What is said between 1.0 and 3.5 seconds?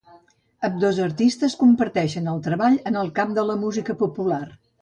artistes comparteixen el treball en el camp de